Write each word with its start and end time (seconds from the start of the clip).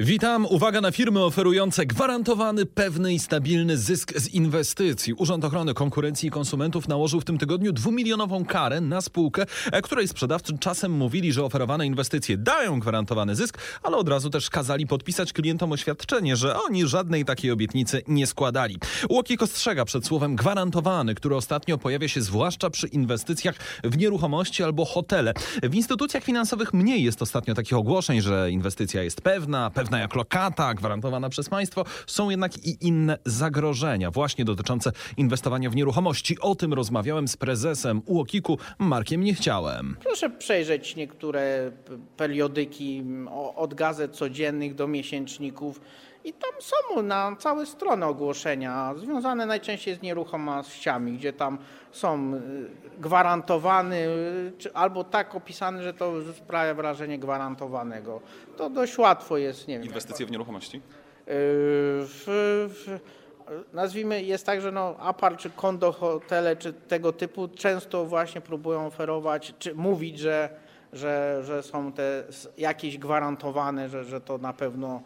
Witam. 0.00 0.46
Uwaga 0.46 0.80
na 0.80 0.92
firmy 0.92 1.24
oferujące 1.24 1.86
gwarantowany, 1.86 2.66
pewny 2.66 3.14
i 3.14 3.18
stabilny 3.18 3.78
zysk 3.78 4.12
z 4.18 4.28
inwestycji. 4.28 5.12
Urząd 5.12 5.44
Ochrony 5.44 5.74
Konkurencji 5.74 6.28
i 6.28 6.30
Konsumentów 6.30 6.88
nałożył 6.88 7.20
w 7.20 7.24
tym 7.24 7.38
tygodniu 7.38 7.72
dwumilionową 7.72 8.44
karę 8.44 8.80
na 8.80 9.00
spółkę, 9.00 9.46
e, 9.72 9.82
której 9.82 10.08
sprzedawcy 10.08 10.58
czasem 10.58 10.92
mówili, 10.92 11.32
że 11.32 11.44
oferowane 11.44 11.86
inwestycje 11.86 12.36
dają 12.36 12.80
gwarantowany 12.80 13.36
zysk, 13.36 13.58
ale 13.82 13.96
od 13.96 14.08
razu 14.08 14.30
też 14.30 14.50
kazali 14.50 14.86
podpisać 14.86 15.32
klientom 15.32 15.72
oświadczenie, 15.72 16.36
że 16.36 16.56
oni 16.62 16.86
żadnej 16.86 17.24
takiej 17.24 17.50
obietnicy 17.50 18.02
nie 18.08 18.26
składali. 18.26 18.78
Łokik 19.10 19.42
ostrzega 19.42 19.84
przed 19.84 20.06
słowem 20.06 20.36
gwarantowany, 20.36 21.14
które 21.14 21.36
ostatnio 21.36 21.78
pojawia 21.78 22.08
się 22.08 22.20
zwłaszcza 22.20 22.70
przy 22.70 22.86
inwestycjach 22.86 23.54
w 23.84 23.98
nieruchomości 23.98 24.62
albo 24.62 24.84
hotele. 24.84 25.34
W 25.62 25.74
instytucjach 25.74 26.24
finansowych 26.24 26.72
mniej 26.72 27.02
jest 27.02 27.22
ostatnio 27.22 27.54
takich 27.54 27.74
ogłoszeń, 27.74 28.20
że 28.20 28.50
inwestycja 28.50 29.02
jest 29.02 29.20
pewna, 29.20 29.70
pewna 29.70 29.83
pewna 29.84 29.98
jak 29.98 30.14
lokata, 30.14 30.74
gwarantowana 30.74 31.28
przez 31.28 31.48
państwo. 31.48 31.84
Są 32.06 32.30
jednak 32.30 32.66
i 32.66 32.86
inne 32.86 33.18
zagrożenia, 33.24 34.10
właśnie 34.10 34.44
dotyczące 34.44 34.92
inwestowania 35.16 35.70
w 35.70 35.76
nieruchomości. 35.76 36.36
O 36.40 36.54
tym 36.54 36.72
rozmawiałem 36.72 37.28
z 37.28 37.36
prezesem 37.36 38.02
UOKiK-u 38.06 38.58
Markiem 38.78 39.24
Niechciałem. 39.24 39.96
Proszę 40.02 40.30
przejrzeć 40.30 40.96
niektóre 40.96 41.70
periodyki 42.16 43.04
od 43.56 43.74
gazet 43.74 44.16
codziennych 44.16 44.74
do 44.74 44.88
miesięczników. 44.88 45.80
I 46.24 46.32
tam 46.32 46.50
są 46.60 47.02
na 47.02 47.36
całe 47.38 47.66
strony 47.66 48.06
ogłoszenia 48.06 48.94
związane 48.96 49.46
najczęściej 49.46 49.94
z 49.94 50.02
nieruchomościami, 50.02 51.12
gdzie 51.12 51.32
tam 51.32 51.58
są 51.92 52.34
y, 52.34 52.40
gwarantowany, 53.00 54.06
czy, 54.58 54.74
albo 54.74 55.04
tak 55.04 55.34
opisany, 55.34 55.82
że 55.82 55.94
to 55.94 56.12
sprawia 56.32 56.74
wrażenie 56.74 57.18
gwarantowanego. 57.18 58.20
To 58.56 58.70
dość 58.70 58.98
łatwo 58.98 59.36
jest, 59.36 59.68
nie 59.68 59.78
wiem. 59.78 59.86
Inwestycje 59.86 60.26
w 60.26 60.30
nieruchomości? 60.30 60.76
Y, 60.76 60.80
w, 61.26 62.24
w, 62.68 62.98
nazwijmy, 63.72 64.22
jest 64.22 64.46
tak, 64.46 64.60
że 64.60 64.72
no, 64.72 64.96
apart 64.98 65.40
czy 65.40 65.50
kondo, 65.50 65.92
hotele 65.92 66.56
czy 66.56 66.72
tego 66.72 67.12
typu 67.12 67.48
często 67.48 68.04
właśnie 68.04 68.40
próbują 68.40 68.86
oferować, 68.86 69.54
czy 69.58 69.74
mówić, 69.74 70.18
że, 70.18 70.48
że, 70.92 71.40
że 71.44 71.62
są 71.62 71.92
te 71.92 72.24
jakieś 72.58 72.98
gwarantowane, 72.98 73.88
że, 73.88 74.04
że 74.04 74.20
to 74.20 74.38
na 74.38 74.52
pewno 74.52 75.02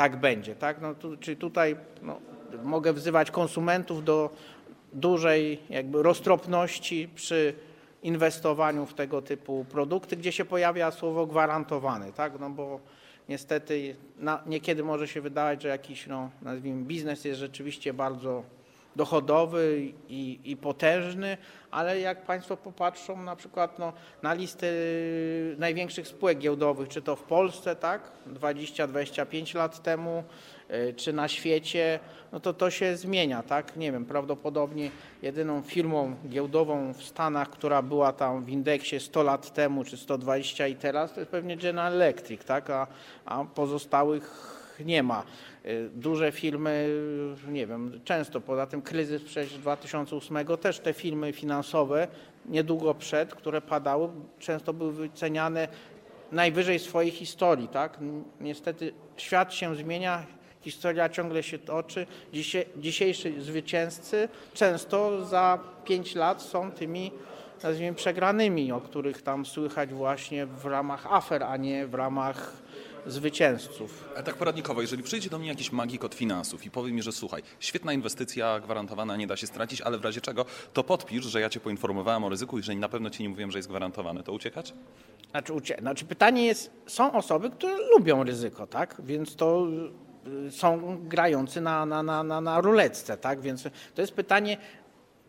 tak 0.00 0.16
będzie. 0.16 0.54
Tak? 0.54 0.80
No, 0.80 0.94
tu, 0.94 1.16
czyli 1.16 1.36
tutaj 1.36 1.76
no, 2.02 2.20
mogę 2.62 2.92
wzywać 2.92 3.30
konsumentów 3.30 4.04
do 4.04 4.30
dużej 4.92 5.60
jakby 5.70 6.02
roztropności 6.02 7.08
przy 7.14 7.54
inwestowaniu 8.02 8.86
w 8.86 8.94
tego 8.94 9.22
typu 9.22 9.66
produkty, 9.70 10.16
gdzie 10.16 10.32
się 10.32 10.44
pojawia 10.44 10.90
słowo 10.90 11.26
gwarantowany, 11.26 12.12
tak? 12.12 12.40
no 12.40 12.50
bo 12.50 12.80
niestety 13.28 13.96
na, 14.18 14.42
niekiedy 14.46 14.84
może 14.84 15.08
się 15.08 15.20
wydawać, 15.20 15.62
że 15.62 15.68
jakiś 15.68 16.06
no, 16.06 16.30
nazwijmy 16.42 16.84
biznes 16.84 17.24
jest 17.24 17.40
rzeczywiście 17.40 17.94
bardzo 17.94 18.42
dochodowy 18.96 19.92
i, 20.08 20.40
i, 20.44 20.56
potężny, 20.56 21.36
ale 21.70 22.00
jak 22.00 22.26
Państwo 22.26 22.56
popatrzą 22.56 23.22
na 23.22 23.36
przykład 23.36 23.78
no, 23.78 23.92
na 24.22 24.34
listę 24.34 24.66
największych 25.58 26.08
spółek 26.08 26.38
giełdowych, 26.38 26.88
czy 26.88 27.02
to 27.02 27.16
w 27.16 27.22
Polsce, 27.22 27.76
tak, 27.76 28.12
20-25 28.32 29.56
lat 29.56 29.82
temu, 29.82 30.24
y, 30.70 30.94
czy 30.96 31.12
na 31.12 31.28
świecie, 31.28 32.00
no 32.32 32.40
to 32.40 32.52
to 32.52 32.70
się 32.70 32.96
zmienia, 32.96 33.42
tak, 33.42 33.76
nie 33.76 33.92
wiem, 33.92 34.04
prawdopodobnie 34.04 34.90
jedyną 35.22 35.62
firmą 35.62 36.16
giełdową 36.28 36.92
w 36.92 37.02
Stanach, 37.02 37.50
która 37.50 37.82
była 37.82 38.12
tam 38.12 38.44
w 38.44 38.48
indeksie 38.48 39.00
100 39.00 39.22
lat 39.22 39.54
temu, 39.54 39.84
czy 39.84 39.96
120 39.96 40.66
i 40.66 40.74
teraz, 40.74 41.12
to 41.12 41.20
jest 41.20 41.32
pewnie 41.32 41.56
General 41.56 41.92
Electric, 41.92 42.44
tak, 42.44 42.70
a, 42.70 42.86
a 43.24 43.44
pozostałych 43.44 44.60
nie 44.84 45.02
ma. 45.02 45.22
Y, 45.66 45.90
duże 45.94 46.32
filmy, 46.32 46.88
nie 47.48 47.66
wiem, 47.66 48.00
często 48.04 48.40
poza 48.40 48.66
tym 48.66 48.82
kryzys 48.82 49.22
przecież 49.22 49.58
2008 49.58 50.46
też 50.60 50.78
te 50.78 50.92
filmy 50.92 51.32
finansowe 51.32 52.08
niedługo 52.46 52.94
przed, 52.94 53.34
które 53.34 53.60
padały, 53.60 54.08
często 54.38 54.72
były 54.72 54.92
wyceniane 54.92 55.68
najwyżej 56.32 56.78
swojej 56.78 57.10
historii, 57.10 57.68
tak? 57.68 57.98
Niestety 58.40 58.92
świat 59.16 59.54
się 59.54 59.76
zmienia, 59.76 60.26
historia 60.60 61.08
ciągle 61.08 61.42
się 61.42 61.58
toczy. 61.58 62.06
dzisiejsi 62.76 63.40
zwycięzcy 63.40 64.28
często 64.54 65.24
za 65.24 65.58
pięć 65.84 66.14
lat 66.14 66.42
są 66.42 66.72
tymi 66.72 67.12
nazwijmy 67.62 67.94
przegranymi, 67.94 68.72
o 68.72 68.80
których 68.80 69.22
tam 69.22 69.46
słychać 69.46 69.94
właśnie 69.94 70.46
w 70.46 70.64
ramach 70.64 71.06
afer, 71.12 71.42
a 71.42 71.56
nie 71.56 71.86
w 71.86 71.94
ramach 71.94 72.52
zwycięzców. 73.06 74.08
A 74.16 74.22
tak 74.22 74.36
poradnikowo, 74.36 74.80
jeżeli 74.80 75.02
przyjdzie 75.02 75.30
do 75.30 75.38
mnie 75.38 75.48
jakiś 75.48 75.72
magik 75.72 76.04
od 76.04 76.14
finansów 76.14 76.66
i 76.66 76.70
powie 76.70 76.92
mi, 76.92 77.02
że 77.02 77.12
słuchaj, 77.12 77.42
świetna 77.60 77.92
inwestycja 77.92 78.60
gwarantowana, 78.60 79.16
nie 79.16 79.26
da 79.26 79.36
się 79.36 79.46
stracić, 79.46 79.80
ale 79.80 79.98
w 79.98 80.04
razie 80.04 80.20
czego, 80.20 80.44
to 80.72 80.84
podpisz, 80.84 81.24
że 81.24 81.40
ja 81.40 81.50
cię 81.50 81.60
poinformowałem 81.60 82.24
o 82.24 82.28
ryzyku 82.28 82.58
i 82.58 82.62
że 82.62 82.74
na 82.74 82.88
pewno 82.88 83.10
ci 83.10 83.22
nie 83.22 83.28
mówiłem, 83.28 83.50
że 83.50 83.58
jest 83.58 83.68
gwarantowane, 83.68 84.22
to 84.22 84.32
uciekać? 84.32 84.74
Znaczy, 85.30 85.52
ucie 85.52 85.76
znaczy 85.80 86.04
pytanie 86.04 86.46
jest, 86.46 86.70
są 86.86 87.12
osoby, 87.12 87.50
które 87.50 87.76
lubią 87.96 88.24
ryzyko, 88.24 88.66
tak? 88.66 88.96
Więc 89.04 89.36
to 89.36 89.66
y, 90.46 90.50
są 90.50 90.98
grający 91.08 91.60
na, 91.60 91.86
na, 91.86 92.02
na, 92.02 92.22
na, 92.22 92.40
na 92.40 92.60
ruletce, 92.60 93.16
tak? 93.16 93.40
Więc 93.40 93.62
to 93.94 94.00
jest 94.00 94.12
pytanie, 94.12 94.56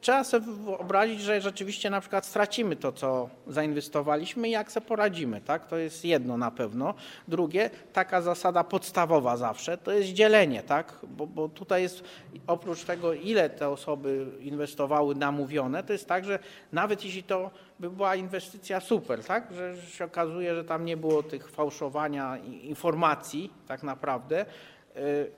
Trzeba 0.01 0.23
sobie 0.23 0.45
wyobrazić, 0.45 1.21
że 1.21 1.41
rzeczywiście 1.41 1.89
na 1.89 2.01
przykład 2.01 2.25
stracimy 2.25 2.75
to, 2.75 2.91
co 2.91 3.29
zainwestowaliśmy 3.47 4.47
i 4.47 4.51
jak 4.51 4.71
sobie 4.71 4.85
poradzimy, 4.85 5.41
tak? 5.41 5.67
To 5.67 5.77
jest 5.77 6.05
jedno 6.05 6.37
na 6.37 6.51
pewno. 6.51 6.93
Drugie, 7.27 7.69
taka 7.93 8.21
zasada 8.21 8.63
podstawowa 8.63 9.37
zawsze, 9.37 9.77
to 9.77 9.91
jest 9.91 10.09
dzielenie, 10.09 10.63
tak? 10.63 10.99
Bo, 11.07 11.27
bo 11.27 11.49
tutaj 11.49 11.81
jest 11.81 12.03
oprócz 12.47 12.83
tego, 12.83 13.13
ile 13.13 13.49
te 13.49 13.69
osoby 13.69 14.25
inwestowały 14.39 15.15
namówione, 15.15 15.83
to 15.83 15.93
jest 15.93 16.07
tak, 16.07 16.25
że 16.25 16.39
nawet 16.71 17.05
jeśli 17.05 17.23
to 17.23 17.51
by 17.79 17.89
była 17.89 18.15
inwestycja 18.15 18.79
super, 18.79 19.23
tak? 19.23 19.53
Że 19.53 19.75
się 19.91 20.05
okazuje, 20.05 20.55
że 20.55 20.63
tam 20.63 20.85
nie 20.85 20.97
było 20.97 21.23
tych 21.23 21.49
fałszowania 21.49 22.37
informacji 22.61 23.53
tak 23.67 23.83
naprawdę, 23.83 24.45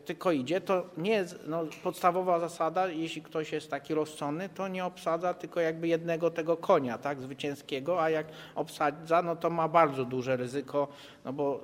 tylko 0.06 0.32
idzie, 0.32 0.62
to 0.62 0.86
nie 0.98 1.26
no, 1.48 1.64
podstawowa 1.84 2.40
zasada, 2.40 2.88
jeśli 2.88 3.22
ktoś 3.22 3.52
jest 3.52 3.70
taki 3.70 3.94
rozsądny, 3.94 4.50
to 4.50 4.68
nie 4.68 4.86
obsadza 4.86 5.34
tylko 5.34 5.60
jakby 5.60 5.88
jednego 5.88 6.32
tego 6.32 6.58
konia, 6.58 6.98
tak, 6.98 7.22
zwycięskiego, 7.22 8.04
a 8.04 8.10
jak 8.10 8.28
obsadza, 8.56 9.22
no 9.22 9.36
to 9.36 9.50
ma 9.50 9.68
bardzo 9.68 10.06
duże 10.06 10.38
ryzyko, 10.38 10.88
no 11.26 11.34
bo 11.34 11.60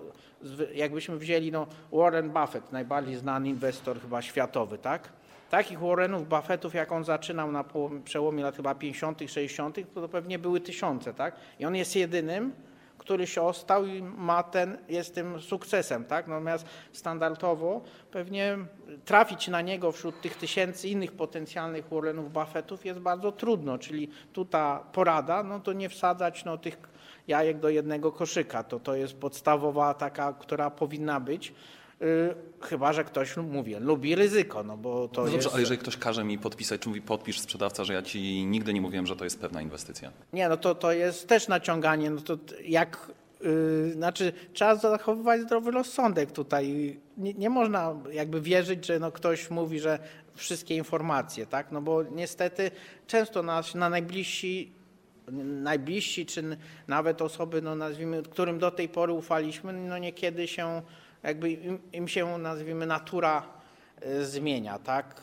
jakbyśmy 0.74 1.18
wzięli, 1.18 1.52
no 1.52 1.68
Warren 1.92 2.30
Buffett, 2.30 2.72
najbardziej 2.72 3.16
znany 3.16 3.50
inwestor 3.50 4.02
chyba 4.02 4.22
światowy, 4.22 4.78
tak, 4.78 5.10
Takich 5.50 5.80
Warrenów, 5.80 6.30
Buffettów, 6.30 6.74
jak 6.74 6.92
on 6.92 7.04
zaczynał 7.04 7.52
na 7.52 7.66
przełomie 8.04 8.44
lat 8.44 8.56
chyba 8.56 8.76
50., 8.76 9.20
60., 9.28 9.78
to 9.94 10.10
pewnie 10.10 10.40
były 10.40 10.60
tysiące, 10.62 11.14
tak? 11.14 11.36
I 11.60 11.66
on 11.66 11.76
jest 11.76 11.96
jedynym, 11.96 12.54
który 13.10 13.28
się 13.28 13.42
ostał 13.42 13.86
i 13.86 14.02
ma 14.04 14.44
ten, 14.44 14.78
jest 14.90 15.16
tym 15.16 15.42
sukcesem, 15.42 16.06
tak? 16.06 16.28
Natomiast 16.28 16.66
standardowo 16.94 17.82
pewnie 18.12 18.58
trafić 19.06 19.48
na 19.48 19.62
niego 19.62 19.92
wśród 19.92 20.22
tych 20.22 20.38
tysięcy 20.38 20.90
innych 20.90 21.12
potencjalnych 21.12 21.90
Warrenów 21.90 22.34
Buffettów 22.34 22.86
jest 22.86 23.00
bardzo 23.00 23.32
trudno, 23.32 23.78
czyli 23.78 24.10
tu 24.34 24.46
ta 24.46 24.84
porada, 24.94 25.44
no 25.44 25.60
to 25.60 25.74
nie 25.74 25.90
wsadzać 25.90 26.46
no, 26.46 26.58
tych 26.58 26.78
jajek 27.28 27.60
do 27.60 27.70
jednego 27.70 28.12
koszyka, 28.12 28.64
to 28.64 28.80
to 28.80 28.96
jest 28.96 29.18
podstawowa 29.18 29.94
taka, 29.94 30.34
która 30.34 30.70
powinna 30.70 31.20
być. 31.20 31.54
Y, 32.02 32.36
chyba, 32.62 32.94
że 32.94 33.04
ktoś, 33.04 33.38
mówię, 33.38 33.80
lubi 33.80 34.16
ryzyko, 34.16 34.64
no 34.64 34.78
bo 34.78 35.08
to 35.08 35.22
no 35.22 35.28
dobrze, 35.28 35.36
jest... 35.36 35.50
ale 35.52 35.62
jeżeli 35.62 35.80
ktoś 35.80 35.98
każe 35.98 36.24
mi 36.24 36.38
podpisać, 36.38 36.82
czy 36.82 36.90
mówi 36.90 37.02
podpisz 37.02 37.40
sprzedawca, 37.40 37.84
że 37.84 37.94
ja 37.94 38.02
ci 38.02 38.46
nigdy 38.46 38.74
nie 38.74 38.82
mówiłem, 38.82 39.08
że 39.08 39.16
to 39.16 39.24
jest 39.24 39.42
pewna 39.42 39.62
inwestycja. 39.62 40.12
Nie, 40.34 40.50
no 40.50 40.58
to, 40.58 40.76
to 40.76 40.92
jest 40.92 41.28
też 41.28 41.48
naciąganie, 41.48 42.10
no 42.10 42.22
to 42.22 42.38
jak... 42.64 43.12
Yy, 43.42 43.92
znaczy, 43.94 44.34
trzeba 44.54 44.76
zachowywać 44.76 45.42
zdrowy 45.42 45.72
rozsądek 45.72 46.32
tutaj. 46.32 46.98
Nie, 47.18 47.34
nie, 47.34 47.50
można 47.50 47.96
jakby 48.12 48.42
wierzyć, 48.42 48.86
że 48.86 49.00
no 49.00 49.12
ktoś 49.12 49.50
mówi, 49.50 49.80
że 49.80 50.00
wszystkie 50.36 50.76
informacje, 50.76 51.46
tak? 51.46 51.72
No 51.72 51.82
bo 51.82 52.04
niestety 52.04 52.72
często 53.08 53.44
na, 53.44 53.64
na 53.76 53.90
najbliżsi 53.90 54.72
najbliżsi, 55.62 56.26
czy 56.26 56.58
nawet 56.88 57.22
osoby, 57.22 57.62
no 57.62 57.76
nazwijmy, 57.76 58.24
którym 58.24 58.60
do 58.60 58.72
tej 58.72 58.90
pory 58.90 59.14
ufaliśmy, 59.14 59.74
no 59.74 59.98
niekiedy 59.98 60.48
się 60.48 60.82
jakby 61.24 61.52
im, 61.52 61.80
im 61.94 62.08
się, 62.08 62.38
nazwijmy, 62.38 62.86
natura 62.86 63.44
e, 64.02 64.26
zmienia, 64.26 64.80
tak? 64.80 65.22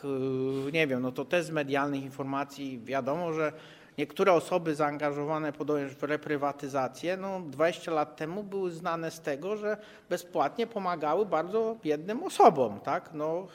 E, 0.67 0.71
nie 0.71 0.87
wiem, 0.87 1.01
no 1.01 1.11
to 1.11 1.25
też 1.25 1.45
z 1.45 1.51
medialnych 1.51 2.03
informacji 2.03 2.81
wiadomo, 2.83 3.33
że 3.33 3.53
niektóre 3.97 4.33
osoby 4.33 4.75
zaangażowane 4.75 5.53
podobnież 5.53 5.95
w 5.95 6.03
reprywatyzację, 6.03 7.17
no 7.17 7.41
20 7.41 7.91
lat 7.91 8.15
temu 8.15 8.43
były 8.43 8.71
znane 8.71 9.11
z 9.11 9.21
tego, 9.21 9.57
że 9.57 9.77
bezpłatnie 10.09 10.67
pomagały 10.67 11.25
bardzo 11.25 11.75
biednym 11.83 12.23
osobom, 12.23 12.79
tak? 12.79 13.09
No, 13.13 13.47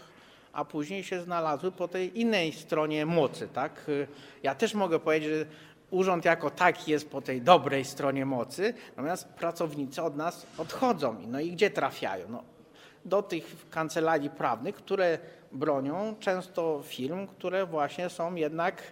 a 0.52 0.64
później 0.64 1.04
się 1.04 1.20
znalazły 1.20 1.72
po 1.72 1.88
tej 1.88 2.20
innej 2.20 2.52
stronie 2.52 3.06
mocy, 3.06 3.48
tak? 3.52 3.86
E, 3.88 4.06
ja 4.42 4.54
też 4.54 4.74
mogę 4.74 4.98
powiedzieć, 4.98 5.30
że 5.30 5.46
urząd 5.92 6.24
jako 6.24 6.50
taki 6.50 6.90
jest 6.90 7.10
po 7.10 7.20
tej 7.20 7.42
dobrej 7.42 7.84
stronie 7.84 8.26
mocy, 8.26 8.74
natomiast 8.88 9.28
pracownicy 9.28 10.02
od 10.02 10.16
nas 10.16 10.46
odchodzą. 10.58 11.16
No 11.26 11.40
i 11.40 11.52
gdzie 11.52 11.70
trafiają? 11.70 12.26
No, 12.28 12.42
do 13.04 13.22
tych 13.22 13.56
kancelarii 13.70 14.30
prawnych, 14.30 14.74
które 14.74 15.18
bronią 15.52 16.14
często 16.20 16.82
firm, 16.84 17.26
które 17.26 17.66
właśnie 17.66 18.10
są 18.10 18.34
jednak 18.34 18.82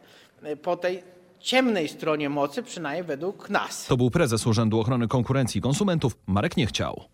e, 0.42 0.56
po 0.56 0.76
tej 0.76 1.02
ciemnej 1.40 1.88
stronie 1.88 2.28
mocy, 2.28 2.62
przynajmniej 2.62 3.04
według 3.04 3.50
nas. 3.50 3.86
To 3.86 3.96
był 3.96 4.10
prezes 4.10 4.46
Urzędu 4.46 4.80
Ochrony 4.80 5.08
Konkurencji 5.08 5.58
i 5.58 5.62
Konsumentów 5.62 6.16
Marek 6.26 6.56
Niechciał. 6.56 7.04